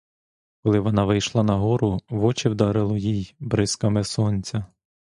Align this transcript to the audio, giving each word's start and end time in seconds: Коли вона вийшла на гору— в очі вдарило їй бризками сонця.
Коли 0.63 0.79
вона 0.79 1.05
вийшла 1.05 1.43
на 1.43 1.55
гору— 1.55 1.99
в 2.09 2.25
очі 2.25 2.49
вдарило 2.49 2.97
їй 2.97 3.35
бризками 3.39 4.03
сонця. 4.03 4.65